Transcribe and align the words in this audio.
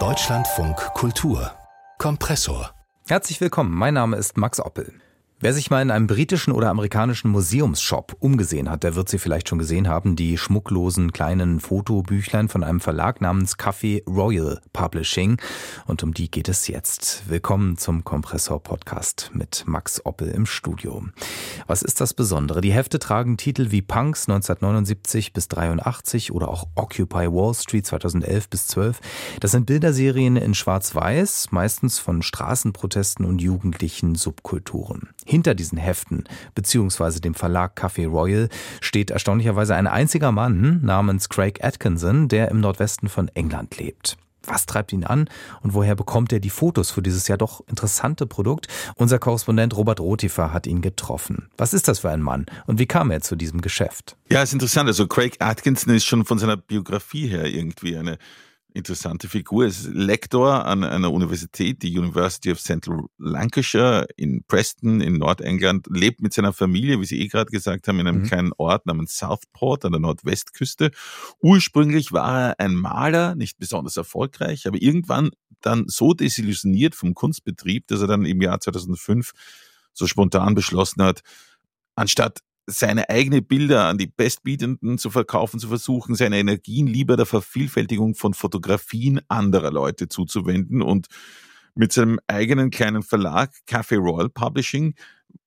Deutschlandfunk 0.00 0.76
Kultur 0.94 1.52
Kompressor. 1.98 2.74
Herzlich 3.06 3.40
willkommen, 3.40 3.72
mein 3.72 3.94
Name 3.94 4.16
ist 4.16 4.36
Max 4.36 4.58
Oppel. 4.58 4.92
Wer 5.40 5.52
sich 5.52 5.68
mal 5.68 5.82
in 5.82 5.90
einem 5.90 6.06
britischen 6.06 6.52
oder 6.52 6.70
amerikanischen 6.70 7.28
Museumsshop 7.28 8.16
umgesehen 8.20 8.70
hat, 8.70 8.84
der 8.84 8.94
wird 8.94 9.08
sie 9.08 9.18
vielleicht 9.18 9.48
schon 9.48 9.58
gesehen 9.58 9.88
haben, 9.88 10.14
die 10.14 10.38
schmucklosen 10.38 11.12
kleinen 11.12 11.58
Fotobüchlein 11.58 12.48
von 12.48 12.62
einem 12.62 12.80
Verlag 12.80 13.20
namens 13.20 13.58
Café 13.58 14.08
Royal 14.08 14.60
Publishing. 14.72 15.36
Und 15.86 16.04
um 16.04 16.14
die 16.14 16.30
geht 16.30 16.48
es 16.48 16.68
jetzt. 16.68 17.28
Willkommen 17.28 17.76
zum 17.76 18.04
Kompressor 18.04 18.62
Podcast 18.62 19.32
mit 19.34 19.64
Max 19.66 20.06
Oppel 20.06 20.28
im 20.28 20.46
Studio. 20.46 21.04
Was 21.66 21.82
ist 21.82 22.00
das 22.00 22.14
Besondere? 22.14 22.60
Die 22.60 22.72
Hefte 22.72 23.00
tragen 23.00 23.36
Titel 23.36 23.72
wie 23.72 23.82
Punks 23.82 24.28
1979 24.28 25.32
bis 25.32 25.48
83 25.48 26.32
oder 26.32 26.48
auch 26.48 26.68
Occupy 26.76 27.26
Wall 27.26 27.54
Street 27.54 27.84
2011 27.84 28.48
bis 28.48 28.68
12. 28.68 29.00
Das 29.40 29.50
sind 29.50 29.66
Bilderserien 29.66 30.36
in 30.36 30.54
Schwarz-Weiß, 30.54 31.48
meistens 31.50 31.98
von 31.98 32.22
Straßenprotesten 32.22 33.26
und 33.26 33.42
jugendlichen 33.42 34.14
Subkulturen. 34.14 35.08
Hinter 35.24 35.54
diesen 35.54 35.78
Heften 35.78 36.24
beziehungsweise 36.54 37.20
dem 37.20 37.34
Verlag 37.34 37.78
Café 37.78 38.08
Royal 38.08 38.48
steht 38.80 39.10
erstaunlicherweise 39.10 39.74
ein 39.74 39.86
einziger 39.86 40.32
Mann 40.32 40.80
namens 40.82 41.28
Craig 41.28 41.62
Atkinson, 41.62 42.28
der 42.28 42.50
im 42.50 42.60
Nordwesten 42.60 43.08
von 43.08 43.28
England 43.28 43.78
lebt. 43.78 44.16
Was 44.46 44.66
treibt 44.66 44.92
ihn 44.92 45.04
an 45.04 45.28
und 45.62 45.74
woher 45.74 45.94
bekommt 45.94 46.32
er 46.32 46.40
die 46.40 46.50
Fotos 46.50 46.90
für 46.90 47.02
dieses 47.02 47.28
ja 47.28 47.36
doch 47.36 47.66
interessante 47.66 48.26
Produkt? 48.26 48.68
Unser 48.96 49.18
Korrespondent 49.18 49.76
Robert 49.76 50.00
Rotifer 50.00 50.52
hat 50.52 50.66
ihn 50.66 50.82
getroffen. 50.82 51.48
Was 51.56 51.72
ist 51.72 51.88
das 51.88 52.00
für 52.00 52.10
ein 52.10 52.22
Mann 52.22 52.46
und 52.66 52.78
wie 52.78 52.86
kam 52.86 53.10
er 53.10 53.20
zu 53.20 53.36
diesem 53.36 53.60
Geschäft? 53.60 54.16
Ja, 54.30 54.42
ist 54.42 54.52
interessant. 54.52 54.88
Also 54.88 55.06
Craig 55.06 55.36
Atkinson 55.38 55.94
ist 55.94 56.04
schon 56.04 56.24
von 56.24 56.38
seiner 56.38 56.56
Biografie 56.56 57.28
her 57.28 57.46
irgendwie 57.46 57.96
eine 57.96 58.18
interessante 58.74 59.28
Figur. 59.28 59.64
Er 59.64 59.68
ist 59.68 59.86
Lektor 59.86 60.66
an 60.66 60.82
einer 60.84 61.12
Universität, 61.12 61.82
die 61.82 61.96
University 61.96 62.50
of 62.50 62.60
Central 62.60 63.06
Lancashire 63.18 64.06
in 64.16 64.44
Preston 64.46 65.00
in 65.00 65.18
Nordengland, 65.18 65.86
lebt 65.88 66.20
mit 66.20 66.34
seiner 66.34 66.52
Familie, 66.52 67.00
wie 67.00 67.04
Sie 67.04 67.20
eh 67.20 67.28
gerade 67.28 67.50
gesagt 67.50 67.86
haben, 67.86 68.00
in 68.00 68.08
einem 68.08 68.22
mhm. 68.22 68.26
kleinen 68.26 68.52
Ort 68.58 68.84
namens 68.86 69.16
Southport 69.16 69.84
an 69.84 69.92
der 69.92 70.00
Nordwestküste. 70.00 70.90
Ursprünglich 71.40 72.12
war 72.12 72.50
er 72.50 72.60
ein 72.60 72.74
Maler, 72.74 73.36
nicht 73.36 73.58
besonders 73.58 73.96
erfolgreich, 73.96 74.66
aber 74.66 74.82
irgendwann 74.82 75.30
dann 75.60 75.84
so 75.86 76.12
desillusioniert 76.12 76.96
vom 76.96 77.14
Kunstbetrieb, 77.14 77.86
dass 77.86 78.00
er 78.00 78.08
dann 78.08 78.26
im 78.26 78.42
Jahr 78.42 78.60
2005 78.60 79.30
so 79.92 80.08
spontan 80.08 80.56
beschlossen 80.56 81.02
hat, 81.02 81.20
anstatt 81.94 82.40
seine 82.66 83.08
eigene 83.10 83.42
Bilder 83.42 83.84
an 83.86 83.98
die 83.98 84.06
Bestbietenden 84.06 84.98
zu 84.98 85.10
verkaufen, 85.10 85.60
zu 85.60 85.68
versuchen, 85.68 86.14
seine 86.14 86.38
Energien 86.38 86.86
lieber 86.86 87.16
der 87.16 87.26
Vervielfältigung 87.26 88.14
von 88.14 88.34
Fotografien 88.34 89.20
anderer 89.28 89.70
Leute 89.70 90.08
zuzuwenden 90.08 90.82
und 90.82 91.08
mit 91.74 91.92
seinem 91.92 92.20
eigenen 92.26 92.70
kleinen 92.70 93.02
Verlag 93.02 93.52
Café 93.68 93.98
Royal 93.98 94.28
Publishing 94.28 94.94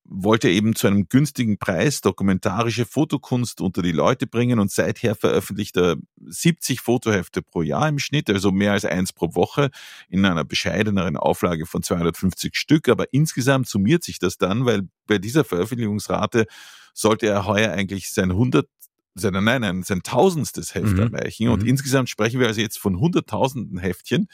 wollte 0.09 0.49
eben 0.49 0.75
zu 0.75 0.87
einem 0.87 1.09
günstigen 1.09 1.57
Preis 1.57 2.01
dokumentarische 2.01 2.85
Fotokunst 2.85 3.59
unter 3.59 3.81
die 3.81 3.91
Leute 3.91 4.25
bringen 4.25 4.59
und 4.59 4.71
seither 4.71 5.15
veröffentlicht 5.15 5.75
er 5.75 5.97
70 6.25 6.79
Fotohefte 6.79 7.41
pro 7.41 7.61
Jahr 7.61 7.89
im 7.89 7.99
Schnitt, 7.99 8.29
also 8.29 8.51
mehr 8.51 8.71
als 8.71 8.85
eins 8.85 9.11
pro 9.11 9.35
Woche 9.35 9.69
in 10.07 10.23
einer 10.25 10.45
bescheideneren 10.45 11.17
Auflage 11.17 11.65
von 11.65 11.83
250 11.83 12.55
Stück. 12.55 12.87
Aber 12.87 13.05
insgesamt 13.11 13.67
summiert 13.67 14.03
sich 14.03 14.17
das 14.19 14.37
dann, 14.37 14.65
weil 14.65 14.87
bei 15.07 15.17
dieser 15.17 15.43
Veröffentlichungsrate 15.43 16.45
sollte 16.93 17.27
er 17.27 17.45
heuer 17.45 17.71
eigentlich 17.71 18.09
sein 18.11 18.31
100 18.31 18.67
sein, 19.19 19.33
nein, 19.33 19.61
nein, 19.61 19.83
sein 19.83 20.03
tausendstes 20.03 20.75
Heft 20.75 20.93
mhm. 20.93 21.11
erreichen. 21.13 21.49
Und 21.49 21.63
mhm. 21.63 21.69
insgesamt 21.69 22.09
sprechen 22.09 22.39
wir 22.39 22.47
also 22.47 22.61
jetzt 22.61 22.77
von 22.77 22.99
hunderttausenden 22.99 23.79
Heftchen, 23.79 24.27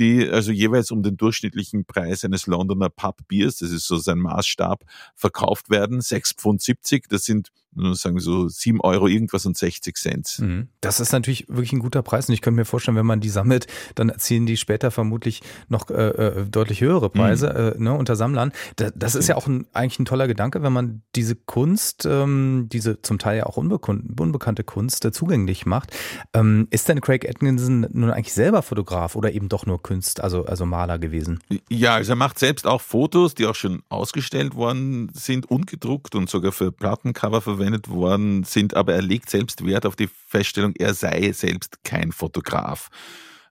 die 0.00 0.28
also 0.28 0.50
jeweils 0.50 0.90
um 0.90 1.02
den 1.02 1.16
durchschnittlichen 1.16 1.84
Preis 1.84 2.24
eines 2.24 2.46
Londoner 2.46 2.88
Pub 2.88 3.18
Biers, 3.28 3.58
das 3.58 3.70
ist 3.70 3.86
so 3.86 3.98
sein 3.98 4.18
Maßstab, 4.18 4.84
verkauft 5.14 5.70
werden. 5.70 6.00
6,70 6.00 6.34
Pfund, 6.40 7.12
das 7.12 7.24
sind 7.24 7.50
sagen 7.74 8.16
wir 8.16 8.22
so 8.22 8.48
sieben 8.48 8.80
Euro 8.80 9.06
irgendwas 9.06 9.46
und 9.46 9.56
60 9.56 9.96
Cent. 9.96 10.38
Mhm. 10.38 10.68
Das 10.80 10.98
ist 10.98 11.12
natürlich 11.12 11.48
wirklich 11.48 11.72
ein 11.72 11.78
guter 11.78 12.02
Preis 12.02 12.28
und 12.28 12.34
ich 12.34 12.42
könnte 12.42 12.56
mir 12.56 12.64
vorstellen, 12.64 12.96
wenn 12.96 13.06
man 13.06 13.20
die 13.20 13.28
sammelt, 13.28 13.66
dann 13.94 14.08
erzielen 14.08 14.46
die 14.46 14.56
später 14.56 14.90
vermutlich 14.90 15.42
noch 15.68 15.88
äh, 15.90 16.08
äh 16.08 16.46
deutlich 16.46 16.80
höhere 16.80 17.10
Preise 17.10 17.74
mhm. 17.76 17.82
äh, 17.82 17.84
ne, 17.84 17.94
unter 17.94 18.16
Sammlern. 18.16 18.52
Das, 18.76 18.92
das 18.96 19.14
ist 19.14 19.28
ja 19.28 19.36
auch 19.36 19.46
ein, 19.46 19.66
eigentlich 19.72 20.00
ein 20.00 20.04
toller 20.04 20.26
Gedanke, 20.26 20.62
wenn 20.62 20.72
man 20.72 21.02
diese 21.14 21.36
Kunst, 21.36 22.06
ähm, 22.06 22.68
diese 22.72 23.02
zum 23.02 23.18
Teil 23.18 23.38
ja 23.38 23.46
auch 23.46 23.56
unbekannte 23.56 24.64
Kunst 24.64 25.04
äh, 25.04 25.12
zugänglich 25.12 25.64
macht. 25.64 25.96
Ähm, 26.34 26.66
ist 26.70 26.88
denn 26.88 27.00
Craig 27.00 27.28
Atkinson 27.28 27.86
nun 27.92 28.10
eigentlich 28.10 28.32
selber 28.32 28.62
Fotograf 28.62 29.14
oder 29.14 29.32
eben 29.32 29.48
doch 29.48 29.66
nur 29.66 29.80
Künst, 29.82 30.20
also, 30.20 30.44
also 30.44 30.66
Maler 30.66 30.98
gewesen? 30.98 31.38
Ja, 31.68 31.94
also 31.94 32.12
er 32.12 32.16
macht 32.16 32.38
selbst 32.38 32.66
auch 32.66 32.80
Fotos, 32.80 33.34
die 33.34 33.46
auch 33.46 33.54
schon 33.54 33.82
ausgestellt 33.88 34.56
worden 34.56 35.10
sind 35.14 35.48
und 35.48 35.68
gedruckt 35.68 36.16
und 36.16 36.28
sogar 36.28 36.52
für 36.52 36.72
Plattencover 36.72 37.40
verwendet 37.40 37.59
verwendet 37.60 37.88
worden 37.88 38.44
sind, 38.44 38.74
aber 38.74 38.94
er 38.94 39.02
legt 39.02 39.28
selbst 39.28 39.64
Wert 39.66 39.84
auf 39.84 39.94
die 39.94 40.08
Feststellung, 40.26 40.72
er 40.78 40.94
sei 40.94 41.32
selbst 41.32 41.84
kein 41.84 42.10
Fotograf. 42.10 42.88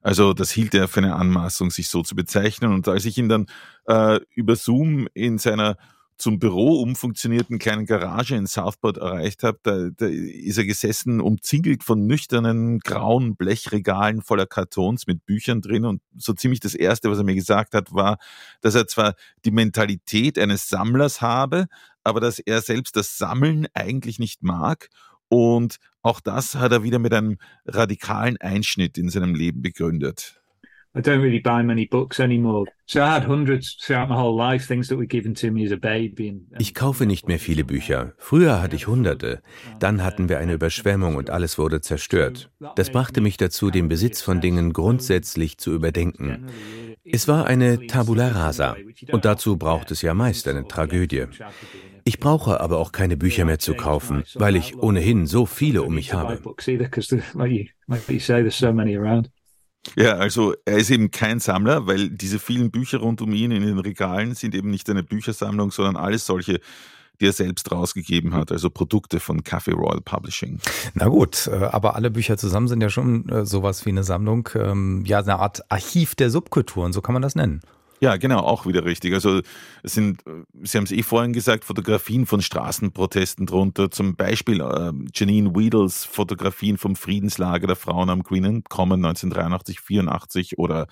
Also 0.02 0.32
das 0.32 0.50
hielt 0.50 0.74
er 0.74 0.88
für 0.88 1.00
eine 1.00 1.14
Anmaßung, 1.14 1.70
sich 1.70 1.88
so 1.88 2.02
zu 2.02 2.16
bezeichnen. 2.16 2.72
Und 2.72 2.88
als 2.88 3.04
ich 3.04 3.18
ihn 3.18 3.28
dann 3.28 3.46
äh, 3.86 4.18
über 4.34 4.56
Zoom 4.56 5.06
in 5.14 5.38
seiner 5.38 5.76
zum 6.20 6.38
Büro 6.38 6.80
umfunktionierten 6.82 7.58
kleinen 7.58 7.86
Garage 7.86 8.36
in 8.36 8.46
Southport 8.46 8.98
erreicht 8.98 9.42
habe, 9.42 9.58
da, 9.62 9.88
da 9.96 10.06
ist 10.06 10.58
er 10.58 10.66
gesessen, 10.66 11.20
umzingelt 11.20 11.82
von 11.82 12.06
nüchternen 12.06 12.78
grauen 12.80 13.36
Blechregalen 13.36 14.20
voller 14.20 14.46
Kartons 14.46 15.06
mit 15.06 15.24
Büchern 15.24 15.62
drin. 15.62 15.84
Und 15.84 16.02
so 16.16 16.32
ziemlich 16.34 16.60
das 16.60 16.74
Erste, 16.74 17.10
was 17.10 17.18
er 17.18 17.24
mir 17.24 17.34
gesagt 17.34 17.74
hat, 17.74 17.92
war, 17.92 18.18
dass 18.60 18.74
er 18.74 18.86
zwar 18.86 19.14
die 19.44 19.50
Mentalität 19.50 20.38
eines 20.38 20.68
Sammlers 20.68 21.20
habe, 21.20 21.66
aber 22.04 22.20
dass 22.20 22.38
er 22.38 22.60
selbst 22.60 22.96
das 22.96 23.16
Sammeln 23.16 23.66
eigentlich 23.72 24.18
nicht 24.18 24.42
mag. 24.42 24.88
Und 25.28 25.76
auch 26.02 26.20
das 26.20 26.54
hat 26.56 26.72
er 26.72 26.82
wieder 26.82 26.98
mit 26.98 27.14
einem 27.14 27.38
radikalen 27.64 28.36
Einschnitt 28.38 28.98
in 28.98 29.08
seinem 29.08 29.34
Leben 29.34 29.62
begründet. 29.62 30.39
I 30.92 31.00
don't 31.00 31.20
really 31.20 31.38
buy 31.38 31.62
many 31.62 31.86
books 31.86 32.18
anymore. 32.18 32.66
So 32.86 33.00
I 33.00 33.06
had 33.14 33.24
hundreds 33.24 33.76
throughout 33.76 34.08
my 34.08 34.16
whole 34.16 34.36
life, 34.36 34.66
things 34.66 34.88
that 34.88 34.96
were 34.98 35.06
given 35.06 35.34
to 35.36 35.52
me 35.52 35.64
as 35.64 35.70
a 35.70 35.76
baby. 35.76 36.34
Ich 36.58 36.74
kaufe 36.74 37.06
nicht 37.06 37.28
mehr 37.28 37.38
viele 37.38 37.64
Bücher. 37.64 38.12
Früher 38.18 38.60
hatte 38.60 38.74
ich 38.74 38.88
hunderte. 38.88 39.40
Dann 39.78 40.02
hatten 40.02 40.28
wir 40.28 40.38
eine 40.38 40.54
Überschwemmung 40.54 41.14
und 41.14 41.30
alles 41.30 41.58
wurde 41.58 41.80
zerstört. 41.80 42.50
Das 42.74 42.90
brachte 42.90 43.20
mich 43.20 43.36
dazu, 43.36 43.70
den 43.70 43.88
Besitz 43.88 44.20
von 44.20 44.40
Dingen 44.40 44.72
grundsätzlich 44.72 45.58
zu 45.58 45.72
überdenken. 45.72 46.46
Es 47.04 47.28
war 47.28 47.46
eine 47.46 47.86
Tabula 47.86 48.28
rasa 48.28 48.76
und 49.12 49.24
dazu 49.24 49.56
braucht 49.56 49.92
es 49.92 50.02
ja 50.02 50.12
meist 50.12 50.48
eine 50.48 50.66
Tragödie. 50.66 51.26
Ich 52.02 52.18
brauche 52.18 52.60
aber 52.60 52.78
auch 52.78 52.90
keine 52.90 53.16
Bücher 53.16 53.44
mehr 53.44 53.60
zu 53.60 53.74
kaufen, 53.74 54.24
weil 54.34 54.56
ich 54.56 54.76
ohnehin 54.76 55.26
so 55.26 55.46
viele 55.46 55.82
um 55.84 55.94
mich 55.94 56.12
habe. 56.12 56.40
Ja, 59.96 60.16
also 60.16 60.54
er 60.64 60.76
ist 60.78 60.90
eben 60.90 61.10
kein 61.10 61.40
Sammler, 61.40 61.86
weil 61.86 62.10
diese 62.10 62.38
vielen 62.38 62.70
Bücher 62.70 62.98
rund 62.98 63.22
um 63.22 63.32
ihn 63.32 63.50
in 63.50 63.62
den 63.62 63.78
Regalen 63.78 64.34
sind 64.34 64.54
eben 64.54 64.70
nicht 64.70 64.88
eine 64.90 65.02
Büchersammlung, 65.02 65.70
sondern 65.70 65.96
alles 65.96 66.26
solche 66.26 66.60
die 67.20 67.26
er 67.26 67.32
selbst 67.32 67.70
rausgegeben 67.70 68.34
hat, 68.34 68.50
also 68.50 68.70
Produkte 68.70 69.20
von 69.20 69.42
Café 69.42 69.74
Royal 69.74 70.00
Publishing. 70.00 70.58
Na 70.94 71.08
gut, 71.08 71.48
äh, 71.48 71.56
aber 71.56 71.94
alle 71.94 72.10
Bücher 72.10 72.36
zusammen 72.38 72.68
sind 72.68 72.80
ja 72.80 72.88
schon 72.88 73.28
äh, 73.28 73.44
sowas 73.44 73.84
wie 73.84 73.90
eine 73.90 74.04
Sammlung, 74.04 74.48
ähm, 74.54 75.04
ja, 75.04 75.18
eine 75.18 75.38
Art 75.38 75.60
Archiv 75.70 76.14
der 76.14 76.30
Subkulturen, 76.30 76.92
so 76.92 77.02
kann 77.02 77.12
man 77.12 77.22
das 77.22 77.34
nennen. 77.34 77.60
Ja, 78.02 78.16
genau, 78.16 78.38
auch 78.38 78.64
wieder 78.64 78.86
richtig. 78.86 79.12
Also 79.12 79.42
es 79.82 79.92
sind, 79.92 80.22
Sie 80.62 80.78
haben 80.78 80.84
es 80.84 80.90
eh 80.92 81.02
vorhin 81.02 81.34
gesagt, 81.34 81.66
Fotografien 81.66 82.24
von 82.24 82.40
Straßenprotesten 82.40 83.44
drunter, 83.44 83.90
zum 83.90 84.16
Beispiel 84.16 84.62
äh, 84.62 84.92
Janine 85.14 85.54
Weedles 85.54 86.06
Fotografien 86.06 86.78
vom 86.78 86.96
Friedenslager 86.96 87.66
der 87.66 87.76
Frauen 87.76 88.08
am 88.08 88.22
Green 88.22 88.64
kommen 88.64 89.04
1983, 89.04 89.80
84 89.80 90.58
oder 90.58 90.86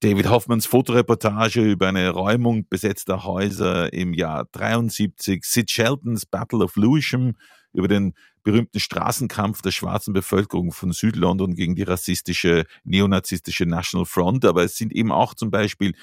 David 0.00 0.28
Hoffmans 0.28 0.66
Fotoreportage 0.66 1.62
über 1.62 1.88
eine 1.88 2.10
Räumung 2.10 2.68
besetzter 2.68 3.24
Häuser 3.24 3.92
im 3.92 4.14
Jahr 4.14 4.44
73, 4.52 5.42
Sid 5.44 5.70
Sheltons 5.70 6.26
Battle 6.26 6.62
of 6.62 6.76
Lewisham 6.76 7.34
über 7.72 7.88
den 7.88 8.14
berühmten 8.44 8.78
Straßenkampf 8.78 9.62
der 9.62 9.72
schwarzen 9.72 10.12
Bevölkerung 10.12 10.70
von 10.70 10.92
Südlondon 10.92 11.56
gegen 11.56 11.74
die 11.74 11.82
rassistische, 11.82 12.66
neonazistische 12.84 13.66
National 13.66 14.06
Front, 14.06 14.44
aber 14.44 14.62
es 14.62 14.76
sind 14.76 14.92
eben 14.92 15.10
auch 15.10 15.34
zum 15.34 15.50
Beispiel 15.50 15.94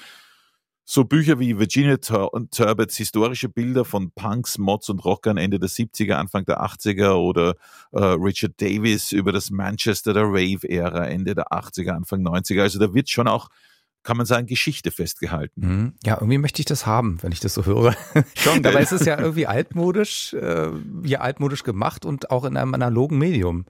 so 0.84 1.04
Bücher 1.04 1.38
wie 1.40 1.58
Virginia 1.58 1.96
Tur 1.96 2.30
Turbots 2.50 2.96
historische 2.96 3.48
Bilder 3.48 3.84
von 3.84 4.10
Punks, 4.12 4.58
Mods 4.58 4.90
und 4.90 5.04
Rockern 5.04 5.36
Ende 5.36 5.58
der 5.58 5.70
70er, 5.70 6.14
Anfang 6.14 6.44
der 6.44 6.62
80er 6.62 7.14
oder 7.14 7.54
äh, 7.92 8.00
Richard 8.00 8.60
Davis 8.60 9.12
über 9.12 9.32
das 9.32 9.50
Manchester 9.50 10.12
der 10.12 10.24
Rave-Ära 10.24 11.06
Ende 11.06 11.34
der 11.34 11.52
80er, 11.52 11.92
Anfang 11.92 12.20
90er. 12.26 12.62
Also 12.62 12.78
da 12.78 12.92
wird 12.92 13.08
schon 13.08 13.28
auch 13.28 13.48
kann 14.04 14.18
man 14.18 14.26
sagen, 14.26 14.46
Geschichte 14.46 14.90
festgehalten. 14.90 15.60
Mhm. 15.66 15.92
Ja, 16.04 16.16
irgendwie 16.20 16.38
möchte 16.38 16.60
ich 16.60 16.66
das 16.66 16.84
haben, 16.84 17.22
wenn 17.22 17.32
ich 17.32 17.40
das 17.40 17.54
so 17.54 17.64
höre. 17.64 17.96
Schon, 18.36 18.62
Dabei 18.62 18.82
ist 18.82 18.92
es 18.92 19.06
ja 19.06 19.18
irgendwie 19.18 19.46
altmodisch, 19.46 20.34
äh, 20.34 20.68
ja 21.02 21.20
altmodisch 21.20 21.64
gemacht 21.64 22.04
und 22.04 22.30
auch 22.30 22.44
in 22.44 22.56
einem 22.56 22.74
analogen 22.74 23.18
Medium. 23.18 23.64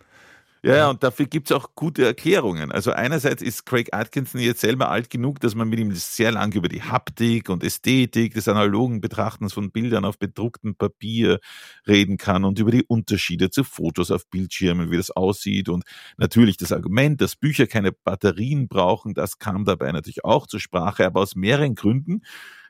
Ja, 0.67 0.77
ja, 0.77 0.91
und 0.91 1.03
dafür 1.03 1.27
gibt 1.27 1.51
es 1.51 1.57
auch 1.57 1.75
gute 1.75 2.07
Erklärungen. 2.07 2.73
Also 2.73 2.91
einerseits 2.91 3.43
ist 3.43 3.67
Craig 3.67 3.93
Atkinson 3.93 4.41
jetzt 4.41 4.63
selber 4.63 4.91
alt 4.91 5.11
genug, 5.11 5.39
dass 5.41 5.55
man 5.55 5.69
mit 5.69 5.79
ihm 5.79 5.93
sehr 5.93 6.33
lange 6.33 6.55
über 6.55 6.69
die 6.69 6.81
Haptik 6.83 7.51
und 7.51 7.63
Ästhetik 7.63 8.33
des 8.33 8.49
analogen 8.49 9.03
Betrachtens 9.03 9.53
von 9.53 9.73
Bildern 9.73 10.07
auf 10.07 10.19
bedrucktem 10.19 10.75
Papier 10.75 11.39
reden 11.87 12.17
kann 12.17 12.45
und 12.47 12.59
über 12.59 12.71
die 12.71 12.83
Unterschiede 12.83 13.51
zu 13.51 13.63
Fotos 13.63 14.11
auf 14.11 14.27
Bildschirmen, 14.31 14.91
wie 14.91 14.97
das 14.97 15.11
aussieht. 15.11 15.69
Und 15.69 15.85
natürlich 16.17 16.57
das 16.57 16.73
Argument, 16.73 17.21
dass 17.21 17.37
Bücher 17.37 17.67
keine 17.67 17.93
Batterien 17.93 18.67
brauchen, 18.67 19.13
das 19.13 19.39
kam 19.39 19.67
dabei 19.67 19.93
natürlich 19.93 20.25
auch 20.25 20.47
zur 20.47 20.61
Sprache, 20.61 21.05
aber 21.05 21.21
aus 21.21 21.37
mehreren 21.37 21.75
Gründen 21.75 22.23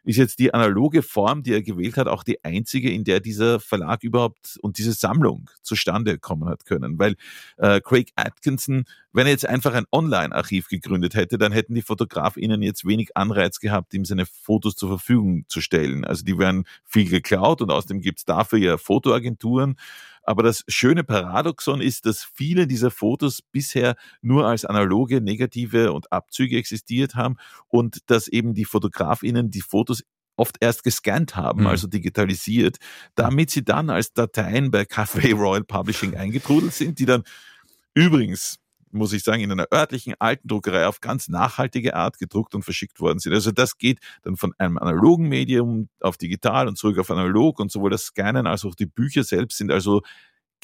ist 0.04 0.16
jetzt 0.16 0.38
die 0.38 0.52
analoge 0.52 1.02
Form, 1.02 1.42
die 1.42 1.52
er 1.52 1.62
gewählt 1.62 1.96
hat, 1.96 2.08
auch 2.08 2.22
die 2.22 2.44
einzige, 2.44 2.90
in 2.90 3.04
der 3.04 3.20
dieser 3.20 3.58
Verlag 3.58 4.04
überhaupt 4.04 4.58
und 4.60 4.78
diese 4.78 4.92
Sammlung 4.92 5.50
zustande 5.62 6.18
kommen 6.18 6.48
hat 6.48 6.66
können. 6.66 6.98
Weil 6.98 7.16
äh, 7.56 7.80
Craig 7.80 8.12
Atkinson, 8.14 8.84
wenn 9.12 9.26
er 9.26 9.32
jetzt 9.32 9.46
einfach 9.46 9.74
ein 9.74 9.86
Online-Archiv 9.90 10.68
gegründet 10.68 11.14
hätte, 11.14 11.38
dann 11.38 11.52
hätten 11.52 11.74
die 11.74 11.82
FotografInnen 11.82 12.62
jetzt 12.62 12.86
wenig 12.86 13.16
Anreiz 13.16 13.60
gehabt, 13.60 13.94
ihm 13.94 14.04
seine 14.04 14.26
Fotos 14.26 14.76
zur 14.76 14.90
Verfügung 14.90 15.44
zu 15.48 15.60
stellen. 15.60 16.04
Also 16.04 16.24
die 16.24 16.38
werden 16.38 16.64
viel 16.84 17.08
geklaut 17.08 17.62
und 17.62 17.70
außerdem 17.70 18.00
gibt's 18.00 18.24
dafür 18.24 18.58
ja 18.58 18.76
Fotoagenturen. 18.76 19.76
Aber 20.24 20.42
das 20.42 20.64
schöne 20.68 21.04
Paradoxon 21.04 21.80
ist, 21.80 22.06
dass 22.06 22.24
viele 22.24 22.66
dieser 22.66 22.90
Fotos 22.90 23.42
bisher 23.42 23.94
nur 24.22 24.46
als 24.46 24.64
analoge 24.64 25.20
Negative 25.20 25.92
und 25.92 26.10
Abzüge 26.12 26.56
existiert 26.56 27.14
haben 27.14 27.36
und 27.68 27.98
dass 28.06 28.28
eben 28.28 28.54
die 28.54 28.64
Fotografinnen 28.64 29.50
die 29.50 29.60
Fotos 29.60 30.02
oft 30.36 30.56
erst 30.60 30.82
gescannt 30.82 31.36
haben, 31.36 31.62
mhm. 31.62 31.66
also 31.68 31.86
digitalisiert, 31.86 32.78
damit 33.14 33.50
sie 33.50 33.64
dann 33.64 33.90
als 33.90 34.12
Dateien 34.12 34.70
bei 34.70 34.82
Café 34.82 35.34
Royal 35.34 35.64
Publishing 35.64 36.16
eingetrudelt 36.16 36.72
sind, 36.72 36.98
die 36.98 37.06
dann 37.06 37.22
übrigens 37.94 38.58
muss 38.94 39.12
ich 39.12 39.22
sagen, 39.22 39.42
in 39.42 39.52
einer 39.52 39.66
örtlichen 39.72 40.14
alten 40.18 40.48
Druckerei 40.48 40.86
auf 40.86 41.00
ganz 41.00 41.28
nachhaltige 41.28 41.94
Art 41.94 42.18
gedruckt 42.18 42.54
und 42.54 42.62
verschickt 42.62 43.00
worden 43.00 43.18
sind. 43.18 43.32
Also 43.32 43.50
das 43.50 43.78
geht 43.78 43.98
dann 44.22 44.36
von 44.36 44.54
einem 44.58 44.78
analogen 44.78 45.28
Medium 45.28 45.88
auf 46.00 46.16
digital 46.16 46.68
und 46.68 46.78
zurück 46.78 46.98
auf 46.98 47.10
analog 47.10 47.60
und 47.60 47.70
sowohl 47.70 47.90
das 47.90 48.04
Scannen 48.04 48.46
als 48.46 48.64
auch 48.64 48.74
die 48.74 48.86
Bücher 48.86 49.24
selbst 49.24 49.58
sind 49.58 49.70
also 49.70 50.02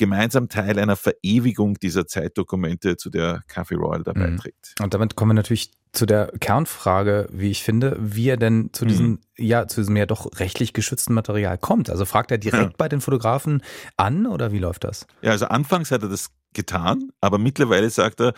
gemeinsam 0.01 0.49
Teil 0.49 0.79
einer 0.79 0.97
Verewigung 0.97 1.75
dieser 1.75 2.07
Zeitdokumente, 2.07 2.97
zu 2.97 3.11
der 3.11 3.43
Café 3.53 3.77
Royal 3.77 4.03
dabei 4.03 4.29
mhm. 4.29 4.39
trägt. 4.39 4.75
Und 4.81 4.95
damit 4.95 5.15
kommen 5.15 5.31
wir 5.31 5.35
natürlich 5.35 5.73
zu 5.93 6.07
der 6.07 6.33
Kernfrage, 6.41 7.29
wie 7.31 7.51
ich 7.51 7.63
finde, 7.63 7.97
wie 8.01 8.29
er 8.29 8.39
denn 8.39 8.71
zu 8.73 8.87
diesem, 8.87 9.07
mhm. 9.07 9.19
ja, 9.37 9.67
zu 9.67 9.83
diesem 9.83 9.97
ja 9.97 10.07
doch 10.07 10.41
rechtlich 10.41 10.73
geschützten 10.73 11.13
Material 11.13 11.59
kommt. 11.59 11.91
Also 11.91 12.07
fragt 12.07 12.31
er 12.31 12.39
direkt 12.39 12.63
ja. 12.63 12.75
bei 12.79 12.89
den 12.89 13.03
Fotografen 13.03 13.63
an 13.99 14.27
oder 14.27 14.53
wie 14.53 14.59
läuft 14.59 14.85
das? 14.85 15.07
Ja, 15.21 15.33
also 15.33 15.47
anfangs 15.47 15.91
hat 15.91 16.03
er 16.03 16.09
das 16.09 16.31
getan, 16.53 17.11
aber 17.21 17.39
mittlerweile 17.39 17.91
sagt 17.91 18.21
er, 18.21 18.35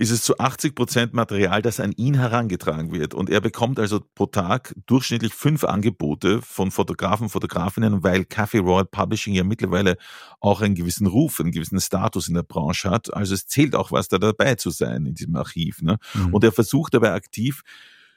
ist 0.00 0.10
es 0.10 0.22
zu 0.22 0.38
80 0.38 0.74
Prozent 0.74 1.12
Material, 1.12 1.60
das 1.60 1.78
an 1.78 1.92
ihn 1.92 2.14
herangetragen 2.14 2.90
wird. 2.90 3.12
Und 3.12 3.28
er 3.28 3.42
bekommt 3.42 3.78
also 3.78 4.00
pro 4.14 4.24
Tag 4.24 4.74
durchschnittlich 4.86 5.34
fünf 5.34 5.62
Angebote 5.62 6.40
von 6.40 6.70
Fotografen, 6.70 7.28
Fotografinnen, 7.28 8.02
weil 8.02 8.22
Café 8.22 8.62
Royal 8.62 8.86
Publishing 8.86 9.34
ja 9.34 9.44
mittlerweile 9.44 9.98
auch 10.40 10.62
einen 10.62 10.74
gewissen 10.74 11.06
Ruf, 11.06 11.38
einen 11.38 11.52
gewissen 11.52 11.78
Status 11.80 12.28
in 12.28 12.34
der 12.34 12.44
Branche 12.44 12.88
hat. 12.88 13.12
Also 13.12 13.34
es 13.34 13.46
zählt 13.46 13.74
auch 13.74 13.92
was, 13.92 14.08
da 14.08 14.16
dabei 14.16 14.54
zu 14.54 14.70
sein 14.70 15.04
in 15.04 15.14
diesem 15.14 15.36
Archiv. 15.36 15.82
Ne? 15.82 15.98
Mhm. 16.14 16.32
Und 16.32 16.44
er 16.44 16.52
versucht 16.52 16.94
dabei 16.94 17.12
aktiv, 17.12 17.62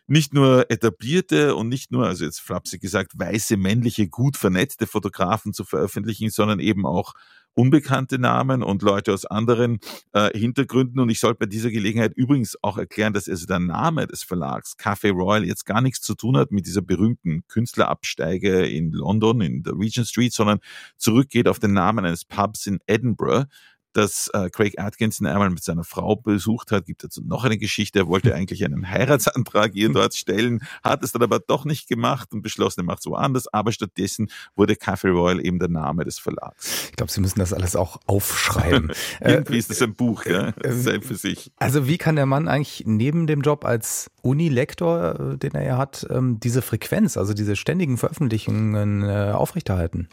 nicht 0.07 0.33
nur 0.33 0.69
etablierte 0.69 1.55
und 1.55 1.69
nicht 1.69 1.91
nur, 1.91 2.05
also 2.05 2.25
jetzt 2.25 2.41
flapsig 2.41 2.81
gesagt, 2.81 3.13
weiße, 3.15 3.57
männliche, 3.57 4.07
gut 4.07 4.37
vernetzte 4.37 4.87
Fotografen 4.87 5.53
zu 5.53 5.63
veröffentlichen, 5.63 6.29
sondern 6.29 6.59
eben 6.59 6.85
auch 6.85 7.13
unbekannte 7.55 8.19
Namen 8.19 8.63
und 8.63 8.81
Leute 8.81 9.13
aus 9.13 9.25
anderen 9.25 9.79
äh, 10.11 10.37
Hintergründen. 10.37 10.99
Und 10.99 11.09
ich 11.09 11.19
sollte 11.19 11.39
bei 11.39 11.45
dieser 11.45 11.69
Gelegenheit 11.69 12.13
übrigens 12.15 12.57
auch 12.61 12.77
erklären, 12.77 13.13
dass 13.13 13.29
also 13.29 13.45
der 13.45 13.59
Name 13.59 14.07
des 14.07 14.23
Verlags 14.23 14.75
Café 14.77 15.11
Royal 15.11 15.45
jetzt 15.45 15.65
gar 15.65 15.81
nichts 15.81 16.01
zu 16.01 16.15
tun 16.15 16.37
hat 16.37 16.51
mit 16.51 16.65
dieser 16.65 16.81
berühmten 16.81 17.45
Künstlerabsteige 17.47 18.65
in 18.65 18.91
London, 18.91 19.41
in 19.41 19.63
der 19.63 19.73
Regent 19.73 20.07
Street, 20.07 20.33
sondern 20.33 20.59
zurückgeht 20.97 21.47
auf 21.47 21.59
den 21.59 21.73
Namen 21.73 22.05
eines 22.05 22.25
Pubs 22.25 22.65
in 22.65 22.79
Edinburgh, 22.87 23.45
dass 23.93 24.29
äh, 24.33 24.49
Craig 24.49 24.79
Atkinson 24.79 25.27
einmal 25.27 25.49
mit 25.49 25.63
seiner 25.63 25.83
Frau 25.83 26.15
besucht 26.15 26.71
hat. 26.71 26.85
Gibt 26.85 27.03
dazu 27.03 27.21
noch 27.21 27.43
eine 27.43 27.57
Geschichte. 27.57 27.99
Er 27.99 28.07
wollte 28.07 28.35
eigentlich 28.35 28.65
einen 28.65 28.89
Heiratsantrag 28.89 29.75
ihr 29.75 29.89
dort 29.89 30.15
stellen, 30.15 30.61
hat 30.83 31.03
es 31.03 31.11
dann 31.11 31.21
aber 31.21 31.39
doch 31.39 31.65
nicht 31.65 31.87
gemacht 31.87 32.33
und 32.33 32.41
beschlossen, 32.41 32.81
er 32.81 32.83
macht 32.83 32.99
es 32.99 33.05
woanders. 33.05 33.47
Aber 33.53 33.71
stattdessen 33.71 34.29
wurde 34.55 34.73
Café 34.73 35.11
Royal 35.11 35.43
eben 35.43 35.59
der 35.59 35.69
Name 35.69 36.03
des 36.03 36.19
Verlags. 36.19 36.89
Ich 36.89 36.95
glaube, 36.95 37.11
Sie 37.11 37.21
müssen 37.21 37.39
das 37.39 37.53
alles 37.53 37.75
auch 37.75 37.99
aufschreiben. 38.05 38.91
Irgendwie 39.21 39.57
ist 39.57 39.69
das 39.69 39.81
ein 39.81 39.95
Buch, 39.95 40.25
ja, 40.25 40.49
äh, 40.61 40.71
selbst 40.71 41.07
für 41.07 41.15
sich. 41.15 41.51
Also 41.57 41.87
wie 41.87 41.97
kann 41.97 42.15
der 42.15 42.25
Mann 42.25 42.47
eigentlich 42.47 42.83
neben 42.85 43.27
dem 43.27 43.41
Job 43.41 43.65
als 43.65 44.09
Unilektor, 44.21 45.33
äh, 45.33 45.37
den 45.37 45.53
er 45.53 45.63
ja 45.63 45.77
hat, 45.77 46.05
ähm, 46.09 46.39
diese 46.39 46.61
Frequenz, 46.61 47.17
also 47.17 47.33
diese 47.33 47.55
ständigen 47.55 47.97
Veröffentlichungen 47.97 49.03
äh, 49.03 49.31
aufrechterhalten? 49.33 50.09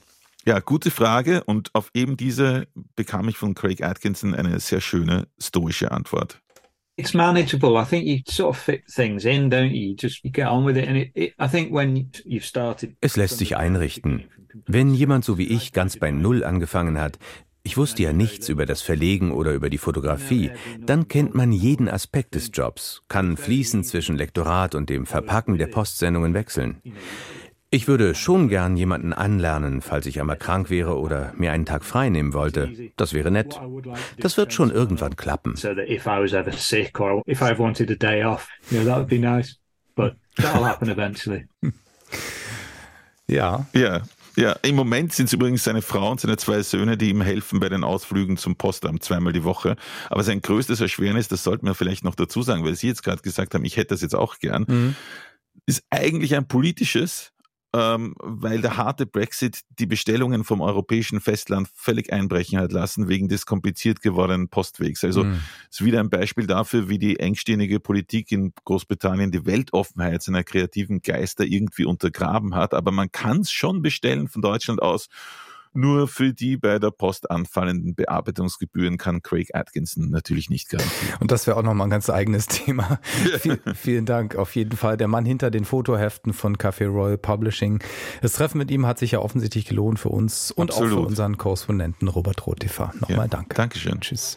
Ja, 0.47 0.61
gute 0.61 0.91
Frage. 0.91 1.45
Und 1.45 1.71
auf 1.75 1.91
eben 1.95 2.17
diese 2.17 2.67
bekam 2.97 3.29
ich 3.29 3.37
von 3.37 3.55
Craig 3.55 3.83
Atkinson 3.83 4.35
eine 4.35 4.59
sehr 4.61 4.81
schöne 4.81 5.29
stoische 5.39 5.91
Antwort. 5.91 6.41
It's 6.97 7.15
manageable. 7.15 7.81
I 7.81 7.85
think 7.85 8.07
you 8.07 8.19
sort 8.29 8.51
of 8.51 8.59
fit 8.59 8.85
things 8.87 9.25
in, 9.25 9.51
don't 9.51 9.71
you? 9.71 9.95
Just 9.99 10.23
you 10.23 10.31
get 10.31 10.49
on 10.49 10.67
with 10.67 10.77
it. 10.77 10.87
And 10.87 10.99
it, 10.99 11.11
it, 11.15 11.35
I 11.41 11.49
think 11.49 11.73
when 11.73 12.11
you've 12.27 12.45
started. 12.45 12.97
Es 13.01 13.17
lässt 13.17 13.39
sich 13.39 13.57
einrichten. 13.57 14.25
Wenn 14.67 14.93
jemand 14.93 15.25
so 15.25 15.39
wie 15.39 15.47
ich 15.47 15.73
ganz 15.73 15.97
bei 15.97 16.11
Null 16.11 16.45
angefangen 16.45 16.99
hat, 16.99 17.19
ich 17.63 17.77
wusste 17.77 18.03
ja 18.03 18.13
nichts 18.13 18.49
über 18.49 18.67
das 18.67 18.83
Verlegen 18.83 19.33
oder 19.33 19.53
über 19.53 19.71
die 19.71 19.79
Fotografie. 19.79 20.51
Dann 20.81 21.09
kennt 21.09 21.35
man 21.35 21.53
jeden 21.53 21.89
Aspekt 21.89 22.35
des 22.35 22.51
Jobs, 22.53 23.03
kann 23.09 23.37
fließend 23.37 23.87
zwischen 23.87 24.17
Lektorat 24.17 24.75
und 24.75 24.89
dem 24.89 25.07
Verpacken 25.07 25.59
der 25.59 25.67
Postsendungen 25.67 26.35
wechseln. 26.35 26.81
Ich 27.73 27.87
würde 27.87 28.17
schon 28.17 28.49
gern 28.49 28.77
jemanden 28.77 29.13
anlernen, 29.13 29.81
falls 29.81 30.07
ich 30.07 30.21
einmal 30.21 30.37
krank 30.37 30.71
wäre 30.71 30.99
oder 30.99 31.33
mir 31.37 31.53
einen 31.53 31.67
Tag 31.67 31.85
frei 31.85 32.09
nehmen 32.09 32.33
wollte. 32.33 32.73
Das 32.97 33.13
wäre 33.13 33.31
nett. 33.31 33.61
Das 34.19 34.37
wird 34.37 34.53
schon 34.53 34.73
irgendwann 34.73 35.15
klappen. 35.15 35.55
Ja. 43.27 43.67
Ja. 43.73 44.03
Ja, 44.37 44.53
im 44.63 44.75
Moment 44.75 45.13
sind 45.13 45.27
es 45.27 45.33
übrigens 45.33 45.63
seine 45.63 45.83
Frau 45.83 46.11
und 46.11 46.21
seine 46.21 46.37
zwei 46.37 46.63
Söhne, 46.63 46.97
die 46.97 47.11
ihm 47.11 47.21
helfen 47.21 47.61
bei 47.61 47.69
den 47.69 47.85
Ausflügen 47.85 48.37
zum 48.37 48.57
Postamt 48.57 49.05
zweimal 49.05 49.33
die 49.33 49.45
Woche. 49.45 49.77
Aber 50.09 50.25
sein 50.25 50.41
größtes 50.41 50.81
Erschwernis, 50.81 51.29
das 51.29 51.45
sollten 51.45 51.67
wir 51.67 51.75
vielleicht 51.75 52.03
noch 52.03 52.15
dazu 52.17 52.43
sagen, 52.43 52.65
weil 52.65 52.75
Sie 52.75 52.89
jetzt 52.89 53.05
gerade 53.05 53.23
gesagt 53.23 53.55
haben, 53.55 53.65
ich 53.65 53.77
hätte 53.77 53.89
das 53.89 54.01
jetzt 54.01 54.15
auch 54.15 54.39
gern, 54.39 54.65
mhm. 54.67 54.97
ist 55.67 55.85
eigentlich 55.91 56.35
ein 56.35 56.49
politisches, 56.49 57.30
ähm, 57.73 58.15
weil 58.19 58.61
der 58.61 58.77
harte 58.77 59.07
Brexit 59.07 59.61
die 59.79 59.87
Bestellungen 59.87 60.43
vom 60.43 60.61
europäischen 60.61 61.21
Festland 61.21 61.69
völlig 61.75 62.13
einbrechen 62.13 62.59
hat 62.59 62.73
lassen 62.73 63.09
wegen 63.09 63.29
des 63.29 63.47
kompliziert 63.47 64.03
gewordenen 64.03 64.49
Postwegs. 64.49 65.05
Also 65.05 65.25
mhm. 65.25 65.41
ist 65.71 65.85
wieder 65.85 66.01
ein 66.01 66.11
Beispiel 66.11 66.47
dafür, 66.47 66.89
wie 66.89 66.99
die 66.99 67.21
engstirnige 67.21 67.79
Politik 67.79 68.33
in 68.33 68.53
Großbritannien 68.65 69.31
die 69.31 69.47
Weltoffenheit 69.47 70.23
seiner 70.23 70.43
kreativen 70.43 71.01
Geister 71.01 71.45
irgendwie 71.45 71.85
untergraben 71.85 72.55
hat. 72.57 72.75
Aber 72.75 72.91
man 72.91 73.13
kann 73.13 73.41
es 73.41 73.53
schon 73.53 73.83
bestellen 73.83 74.27
von 74.27 74.43
Deutschland 74.43 74.83
aus 74.83 75.09
nur 75.73 76.09
für 76.09 76.33
die 76.33 76.57
bei 76.57 76.79
der 76.79 76.91
Post 76.91 77.31
anfallenden 77.31 77.95
Bearbeitungsgebühren 77.95 78.99
kann 78.99 79.23
Craig 79.23 79.55
Atkinson 79.55 80.11
natürlich 80.11 80.51
nicht 80.51 80.69
garantieren. 80.69 81.19
Und 81.21 81.31
das 81.31 81.47
wäre 81.47 81.57
auch 81.57 81.63
nochmal 81.63 81.87
ein 81.87 81.91
ganz 81.91 82.11
eigenes 82.11 82.47
Thema. 82.47 82.99
Viel, 83.39 83.61
vielen 83.75 84.07
Dank. 84.07 84.37
Auf 84.37 84.57
jeden 84.57 84.77
Fall 84.77 84.97
der 84.97 85.09
Mann 85.09 85.25
hinter 85.25 85.51
den 85.51 85.65
Fotoheften 85.65 86.33
von 86.33 86.57
Café 86.57 86.87
Royal 86.87 87.19
Publishing. 87.19 87.83
Das 88.23 88.35
Treffen 88.35 88.59
mit 88.59 88.71
ihm 88.71 88.87
hat 88.87 88.99
sich 88.99 89.13
ja 89.13 89.21
offensichtlich 89.21 89.65
gelohnt 89.67 89.99
für 89.99 90.09
uns 90.09 90.51
und 90.51 90.71
Absolut. 90.71 90.93
auch 90.93 90.97
für 90.97 91.07
unseren 91.07 91.39
Korrespondenten 91.39 92.09
Robert 92.09 92.47
Rotefer. 92.47 92.93
Nochmal 93.01 93.27
ja, 93.27 93.29
danke. 93.29 93.55
Dankeschön. 93.55 94.01
Tschüss. 94.01 94.37